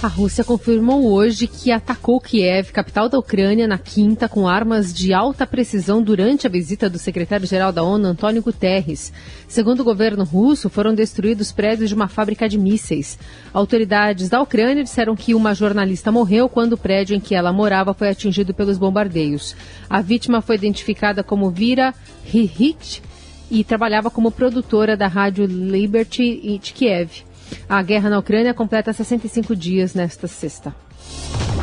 A 0.00 0.06
Rússia 0.06 0.44
confirmou 0.44 1.10
hoje 1.10 1.48
que 1.48 1.72
atacou 1.72 2.20
Kiev, 2.20 2.70
capital 2.70 3.08
da 3.08 3.18
Ucrânia, 3.18 3.66
na 3.66 3.78
quinta, 3.78 4.28
com 4.28 4.46
armas 4.46 4.94
de 4.94 5.12
alta 5.12 5.44
precisão 5.44 6.00
durante 6.00 6.46
a 6.46 6.50
visita 6.50 6.88
do 6.88 7.00
secretário-geral 7.00 7.72
da 7.72 7.82
ONU, 7.82 8.06
Antônio 8.06 8.40
Guterres. 8.40 9.12
Segundo 9.48 9.80
o 9.80 9.84
governo 9.84 10.22
russo, 10.22 10.70
foram 10.70 10.94
destruídos 10.94 11.50
prédios 11.50 11.88
de 11.88 11.96
uma 11.96 12.06
fábrica 12.06 12.48
de 12.48 12.56
mísseis. 12.56 13.18
Autoridades 13.52 14.28
da 14.28 14.40
Ucrânia 14.40 14.84
disseram 14.84 15.16
que 15.16 15.34
uma 15.34 15.52
jornalista 15.52 16.12
morreu 16.12 16.48
quando 16.48 16.74
o 16.74 16.78
prédio 16.78 17.16
em 17.16 17.20
que 17.20 17.34
ela 17.34 17.52
morava 17.52 17.92
foi 17.92 18.08
atingido 18.08 18.54
pelos 18.54 18.78
bombardeios. 18.78 19.56
A 19.90 20.00
vítima 20.00 20.40
foi 20.40 20.54
identificada 20.54 21.24
como 21.24 21.50
Vira 21.50 21.92
Hihich 22.32 23.02
e 23.50 23.64
trabalhava 23.64 24.12
como 24.12 24.30
produtora 24.30 24.96
da 24.96 25.08
rádio 25.08 25.44
Liberty 25.44 26.56
de 26.62 26.72
Kiev. 26.72 27.27
A 27.68 27.82
guerra 27.82 28.10
na 28.10 28.18
Ucrânia 28.18 28.54
completa 28.54 28.92
65 28.92 29.54
dias 29.54 29.94
nesta 29.94 30.26
sexta. 30.26 30.74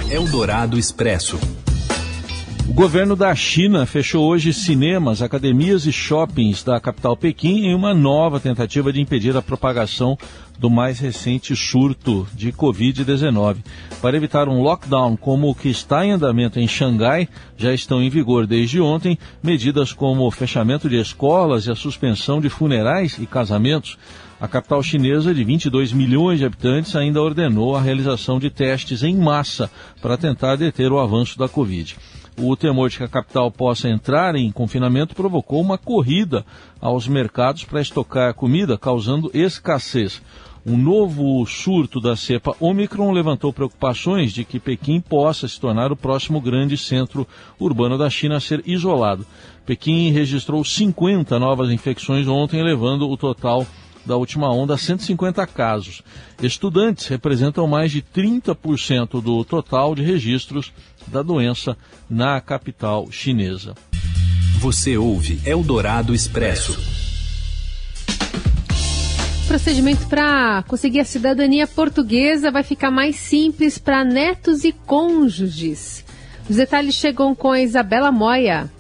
Eldorado 0.10 0.78
Expresso. 0.78 1.40
O 2.68 2.74
governo 2.74 3.16
da 3.16 3.34
China 3.36 3.86
fechou 3.86 4.28
hoje 4.28 4.52
cinemas, 4.52 5.22
academias 5.22 5.86
e 5.86 5.92
shoppings 5.92 6.64
da 6.64 6.80
capital 6.80 7.16
Pequim 7.16 7.68
em 7.68 7.76
uma 7.76 7.94
nova 7.94 8.40
tentativa 8.40 8.92
de 8.92 9.00
impedir 9.00 9.38
a 9.38 9.42
propagação 9.42 10.18
do 10.58 10.68
mais 10.68 11.00
recente 11.00 11.56
surto 11.56 12.28
de 12.34 12.52
Covid-19. 12.52 13.58
Para 14.02 14.18
evitar 14.18 14.50
um 14.50 14.64
lockdown 14.64 15.16
como 15.16 15.48
o 15.48 15.56
que 15.56 15.70
está 15.70 16.04
em 16.04 16.12
andamento 16.12 16.60
em 16.60 16.68
Xangai, 16.68 17.30
já 17.56 17.72
estão 17.72 18.02
em 18.02 18.10
vigor 18.10 18.48
desde 18.48 18.82
ontem 18.82 19.18
medidas 19.44 19.94
como 19.94 20.26
o 20.26 20.32
fechamento 20.32 20.90
de 20.90 21.00
escolas 21.00 21.68
e 21.68 21.72
a 21.72 21.76
suspensão 21.76 22.42
de 22.42 22.50
funerais 22.50 23.18
e 23.20 23.28
casamentos. 23.28 23.96
A 24.42 24.48
capital 24.48 24.82
chinesa, 24.82 25.34
de 25.34 25.44
22 25.44 25.94
milhões 25.94 26.40
de 26.40 26.46
habitantes, 26.46 26.96
ainda 26.96 27.22
ordenou 27.22 27.76
a 27.76 27.82
realização 27.82 28.40
de 28.40 28.50
testes 28.50 29.04
em 29.04 29.16
massa 29.16 29.70
para 30.02 30.18
tentar 30.18 30.56
deter 30.56 30.92
o 30.92 31.00
avanço 31.00 31.38
da 31.38 31.48
Covid. 31.48 31.96
O 32.38 32.56
temor 32.56 32.90
de 32.90 32.98
que 32.98 33.04
a 33.04 33.08
capital 33.08 33.50
possa 33.50 33.88
entrar 33.88 34.36
em 34.36 34.52
confinamento 34.52 35.16
provocou 35.16 35.62
uma 35.62 35.78
corrida 35.78 36.46
aos 36.82 37.08
mercados 37.08 37.64
para 37.64 37.82
estocar 37.82 38.34
comida, 38.34 38.78
causando 38.78 39.32
escassez. 39.34 40.22
Um 40.66 40.78
novo 40.78 41.46
surto 41.46 42.02
da 42.02 42.16
cepa 42.16 42.56
Omicron 42.60 43.12
levantou 43.12 43.54
preocupações 43.54 44.34
de 44.34 44.44
que 44.44 44.60
Pequim 44.60 45.00
possa 45.00 45.48
se 45.48 45.60
tornar 45.60 45.92
o 45.92 45.96
próximo 45.96 46.42
grande 46.42 46.76
centro 46.76 47.28
urbano 47.60 48.00
da 48.00 48.10
China 48.10 48.38
a 48.38 48.40
ser 48.40 48.64
isolado. 48.66 49.26
Pequim 49.64 50.12
registrou 50.12 50.64
50 50.64 51.38
novas 51.38 51.70
infecções 51.70 52.28
ontem, 52.28 52.64
levando 52.64 53.08
o 53.08 53.16
total 53.16 53.66
da 54.06 54.16
última 54.16 54.52
onda, 54.52 54.78
150 54.78 55.46
casos. 55.48 56.02
Estudantes 56.42 57.08
representam 57.08 57.68
mais 57.68 57.92
de 57.92 58.02
30% 58.02 59.22
do 59.22 59.44
total 59.44 59.96
de 59.96 60.04
registros 60.04 60.72
da 61.08 61.22
doença 61.22 61.78
na 62.10 62.40
capital 62.40 63.12
chinesa. 63.12 63.74
Você 64.60 64.98
ouve 64.98 65.40
Eldorado 65.46 66.14
Expresso. 66.14 66.78
O 69.44 69.48
procedimento 69.48 70.08
para 70.08 70.64
conseguir 70.68 71.02
a 71.02 71.06
cidadania 71.06 71.68
portuguesa 71.68 72.50
vai 72.52 72.64
ficar 72.64 72.90
mais 72.90 73.16
simples 73.16 73.78
para 73.78 74.04
netos 74.04 74.64
e 74.64 74.72
cônjuges. 74.72 76.04
Os 76.50 76.56
detalhes 76.56 76.96
chegam 76.96 77.36
com 77.36 77.52
a 77.52 77.62
Isabela 77.62 78.12
Moia. 78.12 78.72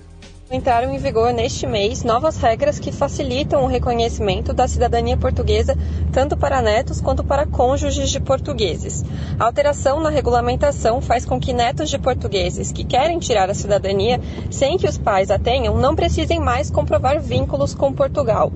Entraram 0.51 0.93
em 0.93 0.99
vigor 0.99 1.33
neste 1.33 1.65
mês 1.65 2.03
novas 2.03 2.37
regras 2.37 2.77
que 2.77 2.91
facilitam 2.91 3.63
o 3.63 3.67
reconhecimento 3.67 4.53
da 4.53 4.67
cidadania 4.67 5.17
portuguesa 5.17 5.75
tanto 6.13 6.37
para 6.37 6.61
netos 6.61 7.01
quanto 7.01 7.23
para 7.23 7.47
cônjuges 7.47 8.11
de 8.11 8.19
portugueses. 8.19 9.03
A 9.39 9.45
alteração 9.45 9.99
na 9.99 10.11
regulamentação 10.11 11.01
faz 11.01 11.25
com 11.25 11.39
que 11.39 11.51
netos 11.51 11.89
de 11.89 11.97
portugueses 11.97 12.71
que 12.71 12.83
querem 12.83 13.17
tirar 13.17 13.49
a 13.49 13.55
cidadania 13.55 14.21
sem 14.51 14.77
que 14.77 14.87
os 14.87 14.99
pais 14.99 15.31
a 15.31 15.39
tenham 15.39 15.79
não 15.79 15.95
precisem 15.95 16.39
mais 16.39 16.69
comprovar 16.69 17.19
vínculos 17.19 17.73
com 17.73 17.91
Portugal. 17.91 18.51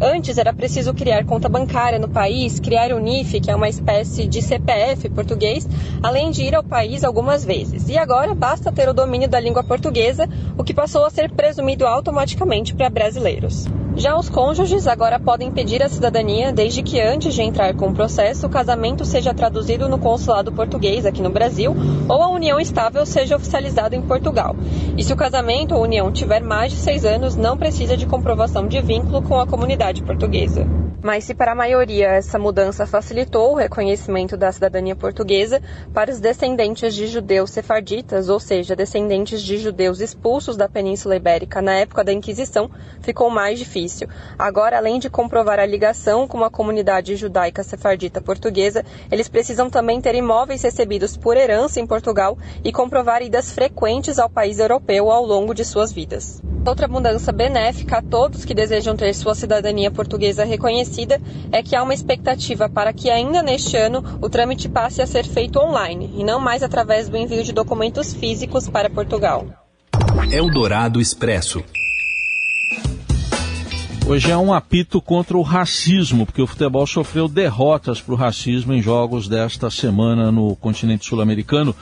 Antes 0.00 0.38
era 0.38 0.52
preciso 0.52 0.92
criar 0.92 1.24
conta 1.24 1.48
bancária 1.48 1.98
no 1.98 2.08
país, 2.08 2.58
criar 2.58 2.92
o 2.92 2.98
NIF, 2.98 3.40
que 3.40 3.50
é 3.50 3.54
uma 3.54 3.68
espécie 3.68 4.26
de 4.26 4.42
CPF 4.42 5.08
português, 5.10 5.68
além 6.02 6.30
de 6.30 6.42
ir 6.42 6.54
ao 6.54 6.64
país 6.64 7.04
algumas 7.04 7.44
vezes. 7.44 7.88
E 7.88 7.96
agora 7.96 8.34
basta 8.34 8.72
ter 8.72 8.88
o 8.88 8.94
domínio 8.94 9.28
da 9.28 9.38
língua 9.38 9.62
portuguesa, 9.62 10.28
o 10.58 10.64
que 10.64 10.74
passou 10.74 11.04
a 11.04 11.10
ser 11.10 11.30
presumido 11.30 11.86
automaticamente 11.86 12.74
para 12.74 12.90
brasileiros. 12.90 13.66
Já 13.96 14.18
os 14.18 14.28
cônjuges 14.28 14.88
agora 14.88 15.20
podem 15.20 15.52
pedir 15.52 15.80
a 15.80 15.88
cidadania 15.88 16.52
desde 16.52 16.82
que 16.82 17.00
antes 17.00 17.32
de 17.32 17.42
entrar 17.42 17.74
com 17.74 17.88
o 17.88 17.94
processo 17.94 18.46
o 18.46 18.50
casamento 18.50 19.04
seja 19.04 19.32
traduzido 19.32 19.88
no 19.88 19.98
consulado 19.98 20.50
português 20.50 21.06
aqui 21.06 21.22
no 21.22 21.30
Brasil 21.30 21.74
ou 22.08 22.20
a 22.20 22.28
união 22.28 22.58
estável 22.58 23.06
seja 23.06 23.36
oficializada 23.36 23.94
em 23.94 24.02
Portugal. 24.02 24.56
E 24.98 25.04
se 25.04 25.12
o 25.12 25.16
casamento 25.16 25.76
ou 25.76 25.82
união 25.82 26.10
tiver 26.10 26.42
mais 26.42 26.72
de 26.72 26.78
seis 26.78 27.04
anos, 27.04 27.36
não 27.36 27.56
precisa 27.56 27.96
de 27.96 28.04
comprovação 28.04 28.66
de 28.66 28.80
vínculo 28.80 29.22
com 29.22 29.38
a 29.38 29.46
comunidade 29.46 30.02
portuguesa. 30.02 30.83
Mas 31.04 31.24
se 31.24 31.34
para 31.34 31.52
a 31.52 31.54
maioria 31.54 32.12
essa 32.12 32.38
mudança 32.38 32.86
facilitou 32.86 33.52
o 33.52 33.56
reconhecimento 33.56 34.38
da 34.38 34.50
cidadania 34.50 34.96
portuguesa, 34.96 35.60
para 35.92 36.10
os 36.10 36.18
descendentes 36.18 36.94
de 36.94 37.06
judeus 37.06 37.50
sefarditas, 37.50 38.30
ou 38.30 38.40
seja, 38.40 38.74
descendentes 38.74 39.42
de 39.42 39.58
judeus 39.58 40.00
expulsos 40.00 40.56
da 40.56 40.66
Península 40.66 41.16
Ibérica 41.16 41.60
na 41.60 41.74
época 41.74 42.02
da 42.02 42.10
Inquisição, 42.10 42.70
ficou 43.02 43.28
mais 43.28 43.58
difícil. 43.58 44.08
Agora, 44.38 44.78
além 44.78 44.98
de 44.98 45.10
comprovar 45.10 45.58
a 45.58 45.66
ligação 45.66 46.26
com 46.26 46.42
a 46.42 46.48
comunidade 46.48 47.16
judaica 47.16 47.62
sefardita 47.62 48.22
portuguesa, 48.22 48.82
eles 49.12 49.28
precisam 49.28 49.68
também 49.68 50.00
ter 50.00 50.14
imóveis 50.14 50.62
recebidos 50.62 51.18
por 51.18 51.36
herança 51.36 51.78
em 51.80 51.86
Portugal 51.86 52.38
e 52.64 52.72
comprovar 52.72 53.20
idas 53.20 53.52
frequentes 53.52 54.18
ao 54.18 54.30
país 54.30 54.58
europeu 54.58 55.10
ao 55.10 55.26
longo 55.26 55.52
de 55.52 55.66
suas 55.66 55.92
vidas. 55.92 56.42
Outra 56.66 56.88
mudança 56.88 57.30
benéfica 57.30 57.98
a 57.98 58.02
todos 58.02 58.46
que 58.46 58.54
desejam 58.54 58.96
ter 58.96 59.12
sua 59.12 59.34
cidadania 59.34 59.90
portuguesa 59.90 60.44
reconhecida 60.46 60.93
é 61.52 61.62
que 61.62 61.74
há 61.74 61.82
uma 61.82 61.94
expectativa 61.94 62.68
para 62.68 62.92
que 62.92 63.10
ainda 63.10 63.42
neste 63.42 63.76
ano 63.76 64.04
o 64.20 64.28
trâmite 64.28 64.68
passe 64.68 65.02
a 65.02 65.06
ser 65.06 65.24
feito 65.24 65.58
online 65.58 66.10
e 66.16 66.24
não 66.24 66.40
mais 66.40 66.62
através 66.62 67.08
do 67.08 67.16
envio 67.16 67.42
de 67.42 67.52
documentos 67.52 68.14
físicos 68.14 68.68
para 68.68 68.88
Portugal. 68.88 69.46
Eldorado 70.30 71.00
Expresso. 71.00 71.62
Hoje 74.06 74.30
é 74.30 74.36
um 74.36 74.52
apito 74.52 75.00
contra 75.00 75.36
o 75.36 75.40
racismo, 75.40 76.26
porque 76.26 76.42
o 76.42 76.46
futebol 76.46 76.86
sofreu 76.86 77.26
derrotas 77.26 78.02
para 78.02 78.12
o 78.12 78.16
racismo 78.16 78.74
em 78.74 78.82
jogos 78.82 79.26
desta 79.28 79.70
semana 79.70 80.30
no 80.30 80.54
continente 80.56 81.06
sul-americano. 81.06 81.74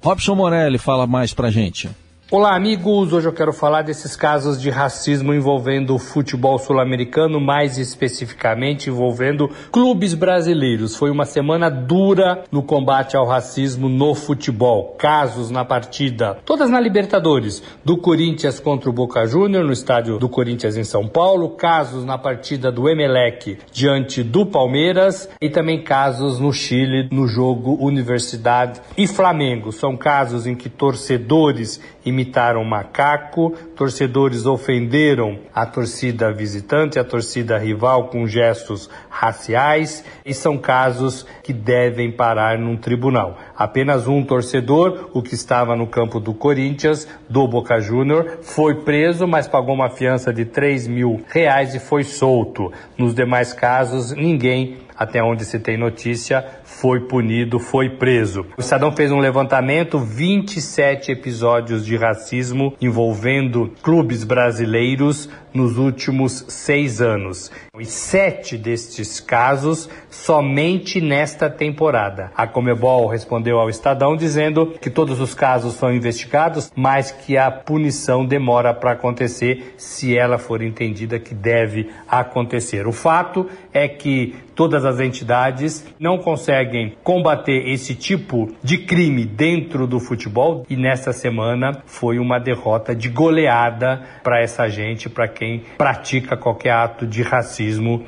Robson 0.00 0.36
Morelli 0.36 0.78
fala 0.78 1.08
mais 1.08 1.34
para 1.34 1.50
gente. 1.50 1.90
Olá, 2.32 2.54
amigos. 2.54 3.12
Hoje 3.12 3.26
eu 3.26 3.32
quero 3.32 3.52
falar 3.52 3.82
desses 3.82 4.14
casos 4.14 4.60
de 4.60 4.70
racismo 4.70 5.34
envolvendo 5.34 5.96
o 5.96 5.98
futebol 5.98 6.60
sul-americano, 6.60 7.40
mais 7.40 7.76
especificamente 7.76 8.88
envolvendo 8.88 9.50
clubes 9.72 10.14
brasileiros. 10.14 10.94
Foi 10.94 11.10
uma 11.10 11.24
semana 11.24 11.68
dura 11.68 12.44
no 12.52 12.62
combate 12.62 13.16
ao 13.16 13.26
racismo 13.26 13.88
no 13.88 14.14
futebol. 14.14 14.94
Casos 14.96 15.50
na 15.50 15.64
partida, 15.64 16.38
todas 16.44 16.70
na 16.70 16.78
Libertadores, 16.78 17.64
do 17.84 17.96
Corinthians 17.96 18.60
contra 18.60 18.88
o 18.88 18.92
Boca 18.92 19.26
Júnior, 19.26 19.64
no 19.64 19.72
estádio 19.72 20.16
do 20.16 20.28
Corinthians 20.28 20.76
em 20.76 20.84
São 20.84 21.08
Paulo, 21.08 21.56
casos 21.56 22.04
na 22.04 22.16
partida 22.16 22.70
do 22.70 22.88
Emelec 22.88 23.58
diante 23.72 24.22
do 24.22 24.46
Palmeiras 24.46 25.28
e 25.40 25.50
também 25.50 25.82
casos 25.82 26.38
no 26.38 26.52
Chile, 26.52 27.08
no 27.10 27.26
jogo 27.26 27.76
Universidade 27.84 28.80
e 28.96 29.08
Flamengo. 29.08 29.72
São 29.72 29.96
casos 29.96 30.46
em 30.46 30.54
que 30.54 30.68
torcedores 30.68 31.80
imitaram 32.20 32.62
macaco, 32.64 33.54
torcedores 33.74 34.44
ofenderam 34.44 35.38
a 35.54 35.64
torcida 35.64 36.30
visitante, 36.30 36.98
a 36.98 37.04
torcida 37.04 37.56
rival 37.56 38.08
com 38.08 38.26
gestos 38.26 38.90
raciais 39.08 40.04
e 40.24 40.34
são 40.34 40.58
casos 40.58 41.26
que 41.42 41.52
devem 41.52 42.12
parar 42.12 42.58
num 42.58 42.76
tribunal. 42.76 43.38
Apenas 43.56 44.06
um 44.06 44.22
torcedor, 44.22 45.08
o 45.14 45.22
que 45.22 45.34
estava 45.34 45.74
no 45.74 45.86
campo 45.86 46.20
do 46.20 46.34
Corinthians, 46.34 47.08
do 47.28 47.48
Boca 47.48 47.80
Júnior, 47.80 48.38
foi 48.42 48.82
preso, 48.82 49.26
mas 49.26 49.48
pagou 49.48 49.74
uma 49.74 49.88
fiança 49.88 50.32
de 50.32 50.44
3 50.44 50.86
mil 50.86 51.22
reais 51.28 51.74
e 51.74 51.80
foi 51.80 52.04
solto. 52.04 52.70
Nos 52.98 53.14
demais 53.14 53.54
casos, 53.54 54.12
ninguém 54.12 54.76
até 55.00 55.22
onde 55.22 55.46
se 55.46 55.58
tem 55.58 55.78
notícia, 55.78 56.44
foi 56.62 57.00
punido, 57.08 57.58
foi 57.58 57.88
preso. 57.88 58.44
O 58.58 58.60
Estadão 58.60 58.92
fez 58.92 59.10
um 59.10 59.18
levantamento, 59.18 59.98
27 59.98 61.10
episódios 61.10 61.86
de 61.86 61.96
racismo 61.96 62.74
envolvendo 62.82 63.72
clubes 63.82 64.24
brasileiros 64.24 65.26
nos 65.54 65.78
últimos 65.78 66.44
seis 66.48 67.00
anos. 67.00 67.50
E 67.78 67.84
sete 67.84 68.58
destes 68.58 69.20
casos 69.20 69.88
somente 70.10 71.00
nesta 71.00 71.48
temporada. 71.48 72.32
A 72.36 72.44
Comebol 72.44 73.06
respondeu 73.06 73.60
ao 73.60 73.70
Estadão 73.70 74.16
dizendo 74.16 74.74
que 74.80 74.90
todos 74.90 75.20
os 75.20 75.34
casos 75.34 75.74
são 75.74 75.94
investigados, 75.94 76.72
mas 76.74 77.12
que 77.12 77.38
a 77.38 77.48
punição 77.48 78.26
demora 78.26 78.74
para 78.74 78.92
acontecer 78.92 79.74
se 79.76 80.18
ela 80.18 80.36
for 80.36 80.62
entendida 80.62 81.20
que 81.20 81.32
deve 81.32 81.88
acontecer. 82.08 82.88
O 82.88 82.92
fato 82.92 83.48
é 83.72 83.86
que 83.86 84.34
todas 84.56 84.84
as 84.84 84.98
entidades 84.98 85.86
não 85.98 86.18
conseguem 86.18 86.96
combater 87.04 87.68
esse 87.68 87.94
tipo 87.94 88.52
de 88.62 88.78
crime 88.78 89.24
dentro 89.24 89.86
do 89.86 90.00
futebol 90.00 90.66
e 90.68 90.76
nessa 90.76 91.12
semana 91.12 91.82
foi 91.86 92.18
uma 92.18 92.38
derrota 92.38 92.94
de 92.94 93.08
goleada 93.08 94.02
para 94.22 94.42
essa 94.42 94.68
gente, 94.68 95.08
para 95.08 95.28
quem 95.28 95.62
pratica 95.78 96.36
qualquer 96.36 96.72
ato 96.72 97.06
de 97.06 97.22
racismo 97.22 97.60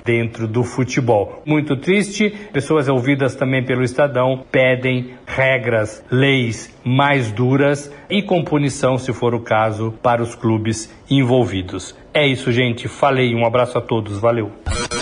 dentro 0.05 0.49
do 0.49 0.65
futebol. 0.65 1.43
Muito 1.45 1.77
triste, 1.77 2.31
pessoas 2.53 2.89
ouvidas 2.89 3.35
também 3.35 3.65
pelo 3.65 3.83
Estadão 3.83 4.45
pedem 4.51 5.15
regras, 5.27 6.05
leis 6.11 6.73
mais 6.85 7.31
duras 7.31 7.93
e 8.11 8.23
com 8.23 8.43
punição, 8.43 8.99
se 8.99 9.13
for 9.13 9.35
o 9.35 9.41
caso, 9.41 9.93
para 10.03 10.23
os 10.23 10.35
clubes 10.35 10.93
envolvidos. 11.09 11.95
É 12.15 12.27
isso, 12.27 12.53
gente. 12.53 12.89
Falei. 12.89 13.35
Um 13.35 13.47
abraço 13.47 13.79
a 13.79 13.81
todos. 13.81 14.19
Valeu. 14.19 14.51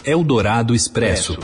Eldorado 0.05 0.75
Expresso. 0.75 1.39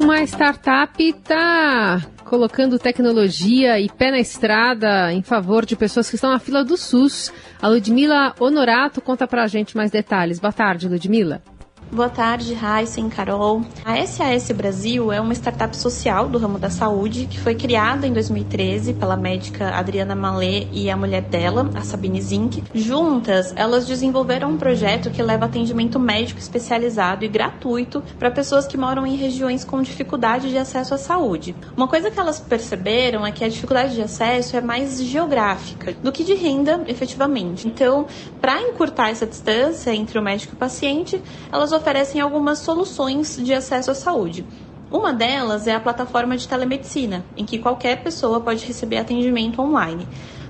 Uma 0.00 0.22
startup 0.22 1.02
está 1.02 2.15
colocando 2.26 2.78
tecnologia 2.78 3.80
e 3.80 3.88
pé 3.88 4.10
na 4.10 4.18
estrada 4.18 5.12
em 5.12 5.22
favor 5.22 5.64
de 5.64 5.76
pessoas 5.76 6.08
que 6.10 6.16
estão 6.16 6.30
na 6.30 6.38
fila 6.38 6.64
do 6.64 6.76
SUS. 6.76 7.32
A 7.62 7.68
Ludmila 7.68 8.34
Honorato 8.38 9.00
conta 9.00 9.26
pra 9.26 9.46
gente 9.46 9.76
mais 9.76 9.90
detalhes. 9.90 10.38
Boa 10.38 10.52
tarde, 10.52 10.88
Ludmila. 10.88 11.40
Boa 11.90 12.08
tarde, 12.08 12.52
Heisen, 12.52 13.08
Carol. 13.08 13.62
A 13.84 14.04
SAS 14.04 14.50
Brasil 14.50 15.12
é 15.12 15.20
uma 15.20 15.32
startup 15.32 15.74
social 15.76 16.28
do 16.28 16.36
ramo 16.36 16.58
da 16.58 16.68
saúde 16.68 17.26
que 17.26 17.38
foi 17.38 17.54
criada 17.54 18.08
em 18.08 18.12
2013 18.12 18.94
pela 18.94 19.16
médica 19.16 19.70
Adriana 19.70 20.14
Malê 20.14 20.66
e 20.72 20.90
a 20.90 20.96
mulher 20.96 21.22
dela, 21.22 21.70
a 21.74 21.82
Sabine 21.82 22.20
Zink. 22.20 22.64
Juntas, 22.74 23.52
elas 23.54 23.86
desenvolveram 23.86 24.50
um 24.50 24.56
projeto 24.56 25.10
que 25.10 25.22
leva 25.22 25.44
atendimento 25.44 25.98
médico 25.98 26.40
especializado 26.40 27.24
e 27.24 27.28
gratuito 27.28 28.02
para 28.18 28.32
pessoas 28.32 28.66
que 28.66 28.76
moram 28.76 29.06
em 29.06 29.14
regiões 29.14 29.64
com 29.64 29.80
dificuldade 29.80 30.50
de 30.50 30.58
acesso 30.58 30.92
à 30.92 30.98
saúde. 30.98 31.54
Uma 31.76 31.86
coisa 31.86 32.10
que 32.10 32.18
elas 32.18 32.40
perceberam 32.40 33.24
é 33.24 33.30
que 33.30 33.44
a 33.44 33.48
dificuldade 33.48 33.94
de 33.94 34.02
acesso 34.02 34.56
é 34.56 34.60
mais 34.60 35.00
geográfica 35.00 35.92
do 36.02 36.10
que 36.10 36.24
de 36.24 36.34
renda, 36.34 36.82
efetivamente. 36.88 37.68
Então, 37.68 38.06
para 38.40 38.60
encurtar 38.60 39.10
essa 39.10 39.24
distância 39.26 39.94
entre 39.94 40.18
o 40.18 40.22
médico 40.22 40.54
e 40.54 40.56
o 40.56 40.58
paciente, 40.58 41.22
elas 41.52 41.75
oferecem 41.76 42.20
algumas 42.20 42.60
soluções 42.60 43.36
de 43.36 43.52
acesso 43.52 43.90
à 43.90 43.94
saúde. 43.94 44.46
Uma 44.90 45.12
delas 45.12 45.66
é 45.66 45.74
a 45.74 45.80
plataforma 45.80 46.36
de 46.36 46.46
telemedicina, 46.46 47.24
em 47.36 47.44
que 47.44 47.58
qualquer 47.58 48.02
pessoa 48.02 48.40
pode 48.40 48.64
receber 48.64 48.98
atendimento 48.98 49.60
online. 49.60 50.06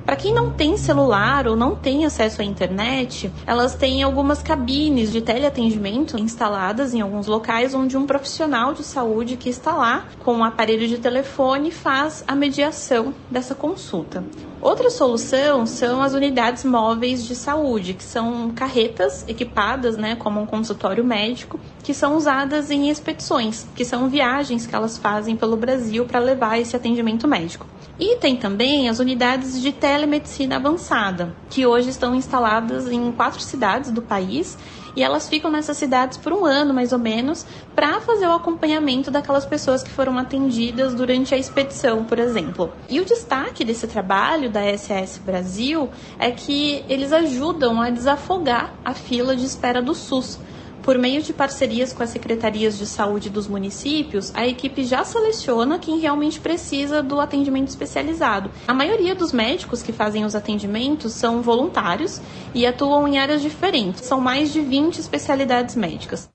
Para 0.06 0.14
quem 0.14 0.32
não 0.32 0.52
tem 0.52 0.76
celular 0.76 1.48
ou 1.48 1.56
não 1.56 1.74
tem 1.74 2.06
acesso 2.06 2.40
à 2.40 2.44
internet, 2.44 3.32
elas 3.44 3.74
têm 3.74 4.04
algumas 4.04 4.40
cabines 4.40 5.10
de 5.10 5.20
teleatendimento 5.20 6.16
instaladas 6.16 6.94
em 6.94 7.00
alguns 7.00 7.26
locais 7.26 7.74
onde 7.74 7.96
um 7.96 8.06
profissional 8.06 8.72
de 8.72 8.84
saúde 8.84 9.36
que 9.36 9.48
está 9.48 9.74
lá 9.74 10.04
com 10.22 10.34
um 10.34 10.44
aparelho 10.44 10.86
de 10.86 10.98
telefone 10.98 11.72
faz 11.72 12.22
a 12.24 12.36
mediação 12.36 13.12
dessa 13.28 13.52
consulta. 13.52 14.22
Outra 14.62 14.90
solução 14.90 15.66
são 15.66 16.00
as 16.00 16.14
unidades 16.14 16.64
móveis 16.64 17.24
de 17.24 17.34
saúde, 17.34 17.92
que 17.92 18.04
são 18.04 18.52
carretas 18.54 19.24
equipadas, 19.28 19.96
né, 19.96 20.14
como 20.14 20.40
um 20.40 20.46
consultório 20.46 21.04
médico, 21.04 21.58
que 21.82 21.92
são 21.92 22.16
usadas 22.16 22.70
em 22.70 22.88
expedições, 22.88 23.66
que 23.74 23.84
são 23.84 24.08
viagens 24.08 24.68
que 24.68 24.74
elas 24.74 24.96
fazem 24.96 25.34
pelo 25.34 25.56
Brasil 25.56 26.04
para 26.04 26.20
levar 26.20 26.60
esse 26.60 26.76
atendimento 26.76 27.26
médico. 27.26 27.66
E 27.98 28.16
tem 28.16 28.36
também 28.36 28.88
as 28.90 28.98
unidades 28.98 29.60
de 29.60 29.72
telemedicina 29.96 30.56
avançada, 30.56 31.34
que 31.48 31.66
hoje 31.66 31.88
estão 31.88 32.14
instaladas 32.14 32.86
em 32.86 33.10
quatro 33.12 33.40
cidades 33.40 33.90
do 33.90 34.02
país 34.02 34.58
e 34.94 35.02
elas 35.02 35.26
ficam 35.26 35.50
nessas 35.50 35.78
cidades 35.78 36.18
por 36.18 36.34
um 36.34 36.44
ano 36.44 36.74
mais 36.74 36.92
ou 36.92 36.98
menos 36.98 37.46
para 37.74 37.98
fazer 38.02 38.26
o 38.26 38.34
acompanhamento 38.34 39.10
daquelas 39.10 39.46
pessoas 39.46 39.82
que 39.82 39.88
foram 39.88 40.18
atendidas 40.18 40.94
durante 40.94 41.34
a 41.34 41.38
expedição, 41.38 42.04
por 42.04 42.18
exemplo. 42.18 42.74
E 42.90 43.00
o 43.00 43.06
destaque 43.06 43.64
desse 43.64 43.86
trabalho 43.86 44.50
da 44.50 44.60
SS 44.76 45.18
Brasil 45.20 45.88
é 46.18 46.30
que 46.30 46.84
eles 46.90 47.10
ajudam 47.10 47.80
a 47.80 47.88
desafogar 47.88 48.74
a 48.84 48.92
fila 48.92 49.34
de 49.34 49.46
espera 49.46 49.80
do 49.80 49.94
SUS 49.94 50.38
por 50.86 50.96
meio 50.98 51.20
de 51.20 51.32
parcerias 51.32 51.92
com 51.92 52.04
as 52.04 52.10
secretarias 52.10 52.78
de 52.78 52.86
saúde 52.86 53.28
dos 53.28 53.48
municípios, 53.48 54.30
a 54.32 54.46
equipe 54.46 54.84
já 54.84 55.04
seleciona 55.04 55.80
quem 55.80 55.98
realmente 55.98 56.38
precisa 56.38 57.02
do 57.02 57.18
atendimento 57.18 57.66
especializado. 57.66 58.52
A 58.68 58.72
maioria 58.72 59.12
dos 59.12 59.32
médicos 59.32 59.82
que 59.82 59.92
fazem 59.92 60.24
os 60.24 60.36
atendimentos 60.36 61.12
são 61.12 61.42
voluntários 61.42 62.20
e 62.54 62.64
atuam 62.64 63.08
em 63.08 63.18
áreas 63.18 63.42
diferentes. 63.42 64.04
São 64.04 64.20
mais 64.20 64.52
de 64.52 64.60
20 64.60 65.00
especialidades 65.00 65.74
médicas. 65.74 66.28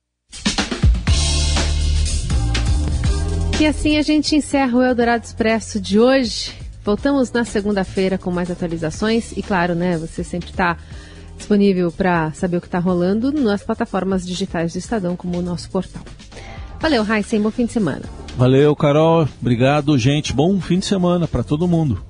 E 3.58 3.66
assim 3.66 3.96
a 3.96 4.02
gente 4.02 4.36
encerra 4.36 4.76
o 4.76 4.82
Eldorado 4.82 5.24
Expresso 5.24 5.80
de 5.80 5.98
hoje. 5.98 6.52
Voltamos 6.84 7.32
na 7.32 7.46
segunda-feira 7.46 8.18
com 8.18 8.30
mais 8.30 8.50
atualizações 8.50 9.32
e, 9.32 9.42
claro, 9.42 9.74
né, 9.74 9.96
você 9.96 10.22
sempre 10.22 10.50
está 10.50 10.76
disponível 11.42 11.90
para 11.90 12.32
saber 12.32 12.56
o 12.56 12.60
que 12.60 12.68
está 12.68 12.78
rolando 12.78 13.32
nas 13.32 13.62
plataformas 13.62 14.24
digitais 14.24 14.72
do 14.72 14.78
Estadão, 14.78 15.16
como 15.16 15.38
o 15.38 15.42
nosso 15.42 15.68
portal. 15.70 16.02
Valeu, 16.80 17.02
Raíssen, 17.02 17.42
bom 17.42 17.50
fim 17.50 17.66
de 17.66 17.72
semana. 17.72 18.02
Valeu, 18.36 18.74
Carol. 18.74 19.28
Obrigado, 19.40 19.98
gente. 19.98 20.32
Bom 20.32 20.60
fim 20.60 20.78
de 20.78 20.86
semana 20.86 21.28
para 21.28 21.42
todo 21.42 21.68
mundo. 21.68 22.02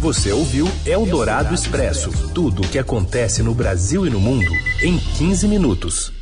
Você 0.00 0.32
ouviu 0.32 0.68
Eldorado 0.84 1.54
Expresso 1.54 2.10
tudo 2.34 2.62
o 2.62 2.68
que 2.68 2.78
acontece 2.78 3.42
no 3.42 3.54
Brasil 3.54 4.04
e 4.04 4.10
no 4.10 4.20
mundo 4.20 4.50
em 4.82 4.98
15 4.98 5.46
minutos. 5.46 6.12